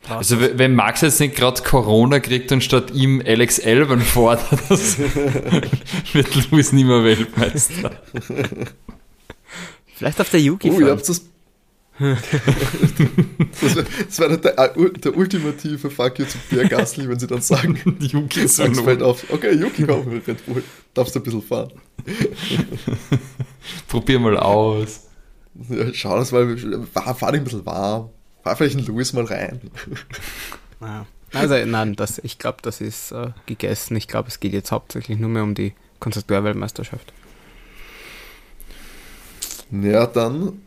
[0.10, 5.00] Also wenn Max jetzt nicht gerade Corona kriegt und statt ihm Alex Elben fordert, das
[5.00, 7.92] wird Lewis nicht mehr Weltmeister.
[9.96, 11.26] Vielleicht auf der Yuki Oh, ihr habt das.
[11.98, 13.76] das
[14.20, 18.42] wäre wär der, der ultimative Fuck you zu Pierre Gasly, wenn sie dann sagen, Yuki
[18.42, 19.26] ist so Max fällt auf.
[19.32, 20.62] Okay, Yuki, komm, Red Bull.
[20.94, 21.72] Darfst du ein bisschen fahren.
[23.88, 25.05] Probier mal aus.
[25.70, 26.58] Ja, schau, das mal,
[26.94, 28.10] fahr, fahr dich ein bisschen warm.
[28.44, 29.62] Fahr vielleicht einen Louis mal rein.
[30.82, 31.06] Ja.
[31.34, 33.96] Also nein, das, ich glaube, das ist äh, gegessen.
[33.96, 37.14] Ich glaube, es geht jetzt hauptsächlich nur mehr um die Konstrukteurweltmeisterschaft.
[39.72, 40.62] Ja, dann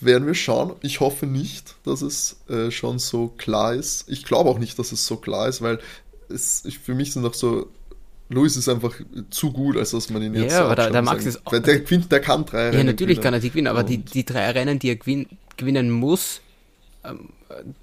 [0.00, 0.74] werden wir schauen.
[0.82, 4.08] Ich hoffe nicht, dass es äh, schon so klar ist.
[4.08, 5.80] Ich glaube auch nicht, dass es so klar ist, weil
[6.28, 7.66] es, ich, für mich sind noch so.
[8.30, 8.94] Louis ist einfach
[9.30, 11.28] zu gut, als dass man ihn jetzt Ja, aber der- der Max kann.
[11.28, 13.34] ist auch- Weil Der, gewinnt, der kann drei Ja, Rennen natürlich kann gewinnen.
[13.34, 16.40] er die gewinnen, aber die, Und- die drei Rennen, die er gewin gewinnen muss,
[17.04, 17.28] ähm,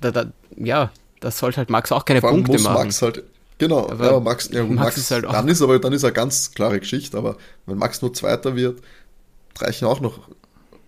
[0.02, 0.26] da, da,
[0.58, 2.74] ja, das sollte halt Max auch keine Vor Punkte muss machen.
[2.86, 3.24] Max halt.
[3.60, 5.94] Genau, Aber ja, aber Max, ja, Max Max, ist halt auch- dann ist aber dann
[5.94, 8.82] ist er ganz klare Geschichte, aber wenn Max nur Zweiter wird,
[9.60, 10.20] reichen auch noch,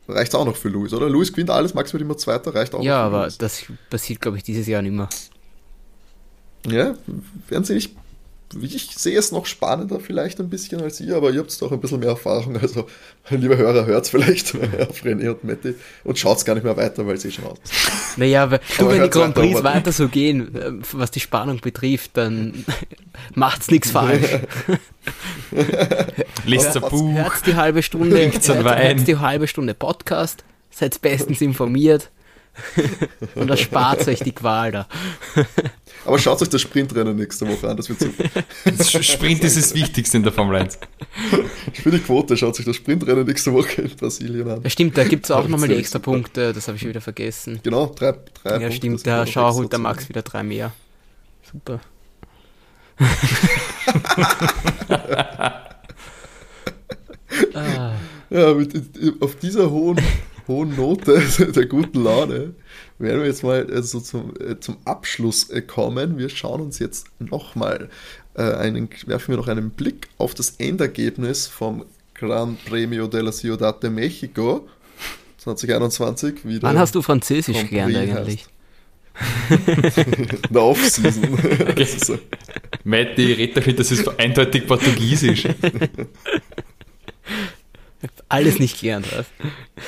[0.07, 1.07] reicht auch noch für Louis, oder?
[1.07, 3.37] Louis gewinnt alles, Max wird immer Zweiter, reicht auch ja, noch für aber Louis.
[3.37, 5.07] das passiert, glaube ich, dieses Jahr nicht mehr.
[6.65, 6.95] Ja,
[7.49, 7.95] werden sie nicht.
[8.61, 11.79] Ich sehe es noch spannender vielleicht ein bisschen als ihr, aber ihr habt doch ein
[11.79, 12.57] bisschen mehr Erfahrung.
[12.57, 12.87] Also,
[13.29, 17.17] lieber Hörer, hört vielleicht auf René und Matti und schaut gar nicht mehr weiter, weil
[17.17, 17.57] sie schon aus.
[18.17, 21.11] Naja, aber du, Aber wenn die Grand weiter, Prix aber- weiter so gehen, äh, was
[21.11, 22.65] die Spannung betrifft, dann
[23.35, 24.27] macht's nichts falsch.
[26.45, 27.13] Lest ein Buch.
[27.13, 32.09] Hört die halbe Stunde, hört die halbe Stunde Podcast, seid bestens informiert
[33.35, 34.87] und erspart euch die Qual da.
[36.05, 38.23] Aber schaut euch das Sprintrennen nächste Woche an, das wird super.
[38.65, 40.77] Das Sprint ist das Wichtigste in der Formel 1.
[41.73, 44.61] Für die Quote schaut euch das Sprintrennen nächste Woche in Brasilien an.
[44.63, 46.11] Ja, stimmt, da gibt's auch Ja, nochmal die extra super.
[46.11, 47.59] Punkte, das habe ich wieder vergessen.
[47.63, 48.13] Genau, drei,
[48.43, 50.71] drei Ja, Punkte stimmt, sind der noch Schau holt der Max wieder drei mehr.
[51.51, 51.79] Super.
[57.55, 57.91] ah,
[58.29, 58.73] Ja, mit,
[59.21, 59.99] auf dieser hohen,
[60.47, 61.21] hohen Note
[61.55, 62.55] der guten Laune
[62.99, 66.17] werden wir jetzt mal also zum, äh, zum Abschluss äh, kommen.
[66.17, 67.89] Wir schauen uns jetzt nochmal
[68.35, 73.31] äh, einen, werfen wir noch einen Blick auf das Endergebnis vom Gran Premio de la
[73.31, 74.67] Ciudad de Mexico
[75.37, 76.45] 2021.
[76.45, 78.45] Wieder wann hast du Französisch Grand gelernt eigentlich?
[79.49, 81.37] in der Off-Season.
[81.75, 82.17] Das ist so.
[82.83, 85.47] Matti, red nicht, das ist eindeutig Portugiesisch.
[88.29, 89.25] Alles nicht gelernt, was?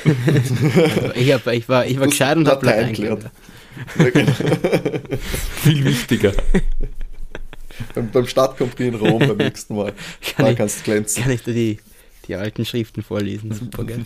[1.15, 3.29] ich, hab, ich war, ich war gescheit und hab Latein gelernt.
[5.63, 6.31] Viel wichtiger.
[7.93, 9.93] beim, beim Stadtcompris in Rom beim nächsten Mal.
[10.35, 11.23] Kann da ich- kannst du glänzen.
[11.23, 11.79] Kann ich da die,
[12.27, 13.53] die alten Schriften vorlesen?
[13.53, 14.05] Super, gell?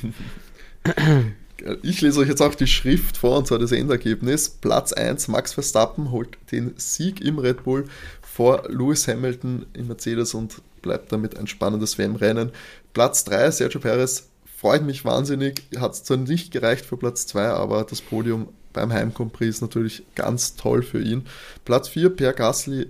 [1.83, 4.49] Ich lese euch jetzt auch die Schrift vor, und zwar das Endergebnis.
[4.49, 7.85] Platz 1, Max Verstappen holt den Sieg im Red Bull
[8.21, 12.51] vor Lewis Hamilton in Mercedes und bleibt damit ein spannendes WM-Rennen.
[12.93, 15.63] Platz 3, Sergio Perez, freut mich wahnsinnig.
[15.77, 20.55] Hat zwar nicht gereicht für Platz 2, aber das Podium beim Heimcompris ist natürlich ganz
[20.55, 21.25] toll für ihn.
[21.65, 22.87] Platz 4, Pierre Gasly,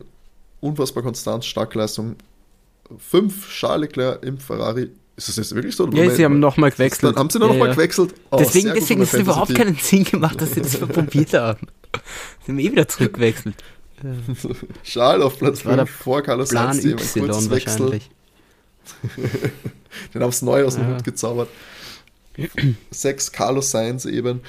[0.61, 2.15] unfassbar konstant, starke Leistung.
[2.97, 5.85] 5, Charles Leclerc im Ferrari Ist das jetzt wirklich so?
[5.85, 7.11] Ja, Moment, sie haben nochmal gewechselt.
[7.11, 7.75] Dann haben sie noch ja, nochmal ja.
[7.75, 8.15] gewechselt.
[8.31, 11.67] Oh, deswegen deswegen ist es überhaupt keinen Sinn gemacht, dass sie das probiert haben.
[12.45, 13.55] Sie haben eh wieder zurückgewechselt.
[14.83, 17.99] Schal auf Platz 5 vor Carlos Plan Sainz, y kurzes Wechsel.
[20.13, 20.95] Den haben sie neu aus dem ja.
[20.95, 21.49] Hut gezaubert.
[22.91, 24.41] 6 Carlos Sainz eben.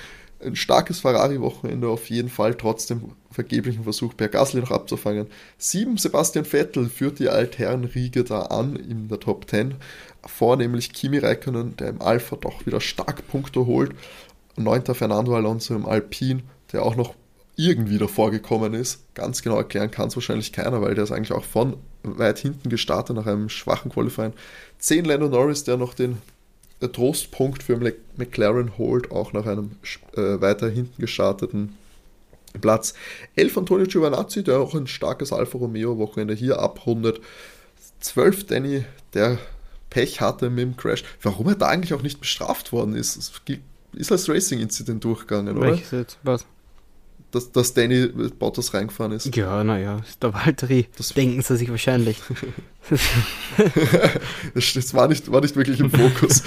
[0.43, 5.27] Ein starkes Ferrari-Wochenende auf jeden Fall, trotzdem vergeblichen Versuch, Per Gasly noch abzufangen.
[5.59, 9.75] 7 Sebastian Vettel führt die Altherrenriege da an in der Top 10.
[10.25, 13.93] Vornehmlich Kimi Räikkönen, der im Alpha doch wieder stark Punkte holt.
[14.57, 14.95] 9.
[14.95, 17.15] Fernando Alonso im Alpin, der auch noch
[17.64, 19.14] irgendwie davor gekommen ist.
[19.14, 22.68] Ganz genau erklären kann es wahrscheinlich keiner, weil der ist eigentlich auch von weit hinten
[22.70, 24.33] gestartet nach einem schwachen Qualifying.
[24.79, 26.18] 10 Lando Norris, der noch den
[26.81, 27.79] Trostpunkt für
[28.16, 29.73] McLaren holt, auch nach einem
[30.16, 31.77] äh, weiter hinten gestarteten
[32.61, 32.94] Platz.
[33.37, 37.20] 11 Antonio Giovanazzi, der auch ein starkes Alfa Romeo Wochenende hier abrundet.
[38.01, 39.38] 12 Danny, der
[39.90, 41.05] Pech hatte mit dem Crash.
[41.20, 43.33] Warum er da eigentlich auch nicht bestraft worden ist,
[43.92, 45.73] ist als Racing-Incident durchgegangen, oder?
[46.23, 46.46] Was?
[47.31, 49.35] Dass, dass Danny Bottas reingefahren ist.
[49.35, 50.87] Ja, naja, ist der Valtteri.
[50.97, 52.19] Das denken sie sich wahrscheinlich.
[54.55, 56.43] das war nicht, war nicht wirklich im Fokus.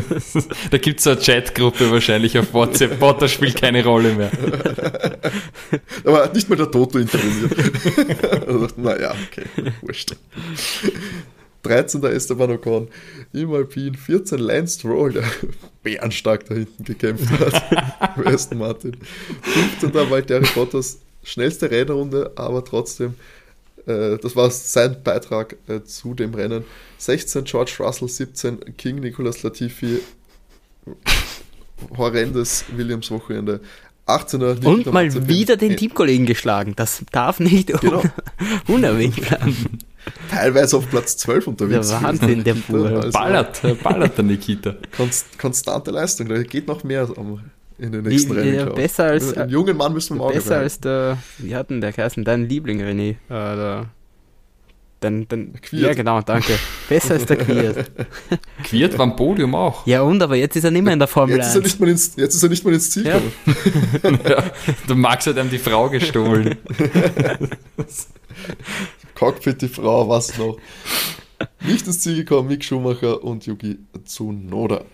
[0.70, 2.98] da gibt es eine Chatgruppe wahrscheinlich auf WhatsApp.
[2.98, 4.30] Bottas spielt keine Rolle mehr.
[6.04, 8.48] Aber nicht mal der Toto interveniert.
[8.48, 10.16] also, naja, okay, wurscht.
[11.64, 12.02] 13.
[12.04, 12.88] Esteban Ocon
[13.32, 15.24] im Alpin, 14 Lance Stroll, der
[15.82, 18.96] bärenstark da hinten gekämpft hat für Aston Martin.
[19.80, 19.94] 15.
[20.10, 23.14] Valtteri Bottas, schnellste Rennrunde, aber trotzdem,
[23.86, 26.64] äh, das war sein Beitrag äh, zu dem Rennen.
[26.98, 30.00] 16 George Russell, 17 King Nicolas Latifi,
[31.96, 33.60] horrendes Williams-Wochenende.
[34.06, 34.62] 18er.
[34.66, 36.74] Und mal wieder den Teamkollegen geschlagen.
[36.76, 38.02] Das darf nicht genau.
[38.68, 39.78] unerwähnt bleiben
[40.34, 41.88] teilweise auf Platz 12 unterwegs.
[41.88, 42.56] Der Wahnsinn, der.
[42.68, 44.74] Also, ballert, ballert der Nikita.
[44.96, 47.08] Konst, konstante Leistung, da geht noch mehr
[47.78, 48.54] in den nächsten wie, Rennen.
[48.54, 51.80] Ja, besser als, einen jungen Mann müssen wir mal Besser als der, wie hat denn
[51.80, 53.10] der Kersten, dein Liebling, René?
[53.10, 53.86] Äh, der,
[55.00, 56.54] dann, dann, ja, genau, danke.
[56.88, 57.90] Besser als der Quiert.
[58.64, 59.86] Quiert war am Podium auch.
[59.86, 61.56] Ja, und, aber jetzt ist er nicht mehr in der Formel jetzt 1.
[61.56, 63.20] Ist er nicht mal ins, jetzt ist er nicht mal ins Ziel ja.
[63.20, 64.20] gekommen.
[64.28, 64.44] ja,
[64.88, 66.56] der Max hat ihm die Frau gestohlen.
[69.14, 70.58] Cockpit, die Frau, was noch.
[71.60, 74.84] Nicht ins Ziel gekommen, Mick Schumacher und Yuki Tsunoda.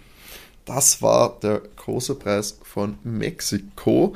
[0.64, 4.14] Das war der große Preis von Mexiko.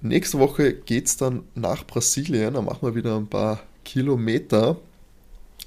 [0.00, 2.54] Nächste Woche geht es dann nach Brasilien.
[2.54, 4.76] Da machen wir wieder ein paar Kilometer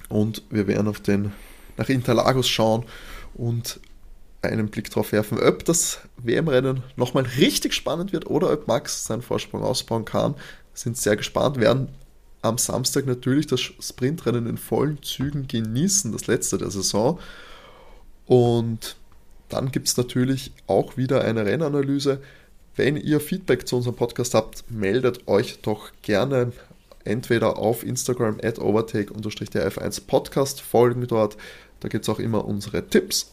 [0.09, 1.31] und wir werden auf den
[1.77, 2.85] nach Interlagos schauen
[3.33, 3.79] und
[4.41, 9.21] einen Blick darauf werfen, ob das WM-Rennen nochmal richtig spannend wird oder ob Max seinen
[9.21, 10.35] Vorsprung ausbauen kann.
[10.73, 11.89] Sind sehr gespannt, werden
[12.41, 17.19] am Samstag natürlich das Sprintrennen in vollen Zügen genießen, das letzte der Saison.
[18.25, 18.95] Und
[19.49, 22.21] dann gibt es natürlich auch wieder eine Rennanalyse.
[22.75, 26.53] Wenn ihr Feedback zu unserem Podcast habt, meldet euch doch gerne
[27.03, 31.35] entweder auf Instagram at overtake-df1 Podcast, folgen dort.
[31.79, 33.31] Da gibt es auch immer unsere Tipps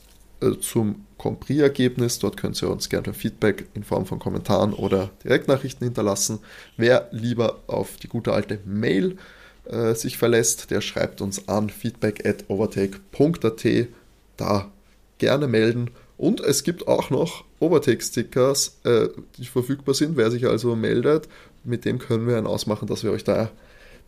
[0.60, 2.18] zum Compris-Ergebnis.
[2.18, 6.40] Dort könnt ihr uns gerne Feedback in Form von Kommentaren oder Direktnachrichten hinterlassen.
[6.76, 9.16] Wer lieber auf die gute alte Mail
[9.64, 13.88] äh, sich verlässt, der schreibt uns an feedback at overtake.at.
[14.36, 14.70] Da
[15.18, 15.90] gerne melden.
[16.18, 20.16] Und es gibt auch noch Overtake-Stickers, äh, die verfügbar sind.
[20.16, 21.28] Wer sich also meldet,
[21.64, 23.50] mit dem können wir dann ausmachen, dass wir euch da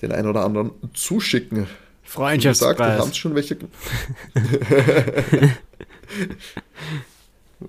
[0.00, 1.66] den einen oder anderen zuschicken.
[2.02, 2.70] Freundschaftspreis.
[2.70, 3.56] Wie gesagt, wir haben schon welche.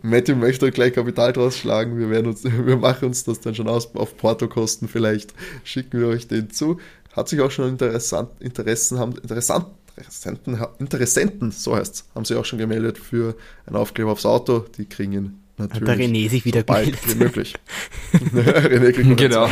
[0.02, 1.98] Matthew möchte gleich Kapital draus schlagen.
[1.98, 4.88] Wir, werden uns, wir machen uns das dann schon aus auf Portokosten.
[4.88, 6.80] Vielleicht schicken wir euch den zu.
[7.14, 9.66] Hat sich auch schon interessant, Interessen, haben, interessant,
[9.98, 14.66] Interessenten, Interessenten, so heißt es, haben sich auch schon gemeldet für einen Aufkleber aufs Auto.
[14.78, 15.90] Die kriegen ihn natürlich.
[15.90, 17.56] Hat der René sich wieder bald wie möglich.
[18.14, 19.50] René kriegt genau.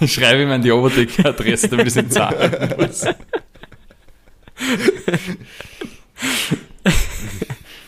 [0.06, 3.04] Schreibe ihm an die Oberdeck-Adresse, damit ich sie zahlen muss.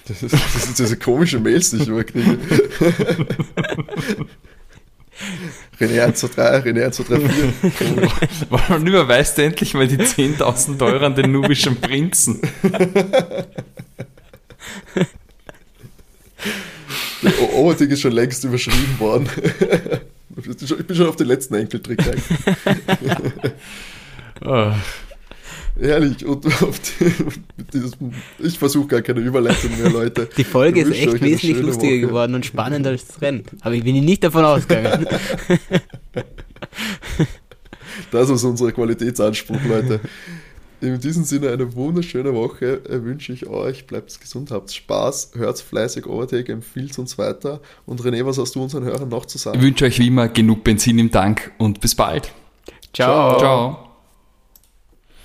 [0.07, 2.39] Das, ist, das sind diese komischen Mails, die ich immer kriege.
[5.81, 8.11] René 1, 2, 3, René 1, 2, 3, 4.
[8.51, 12.41] Warum überweist du endlich mal die 10.000 Euro an den nubischen Prinzen?
[17.23, 19.29] Der Overding ist schon längst überschrieben worden.
[20.39, 22.25] Ich bin schon auf den letzten Enkeltrick eigentlich.
[25.79, 26.45] Ehrlich, und
[27.73, 27.93] dieses,
[28.39, 30.29] ich versuche gar keine Überleitung mehr, Leute.
[30.37, 32.01] Die Folge ist echt wesentlich lustiger Woche.
[32.01, 33.45] geworden und spannender als das Rennen.
[33.61, 35.07] Aber ich bin nicht davon ausgegangen.
[38.11, 40.01] Das ist unser Qualitätsanspruch, Leute.
[40.81, 43.87] In diesem Sinne eine wunderschöne Woche äh, wünsche ich euch.
[43.87, 47.61] Bleibt gesund, habt Spaß, hört fleißig Overtake, empfiehlt uns weiter.
[47.87, 49.59] Und René, was hast du unseren Hörern noch zu sagen?
[49.59, 52.31] Ich wünsche euch wie immer genug Benzin im Tank und bis bald.
[52.93, 53.39] Ciao.
[53.39, 53.86] Ciao.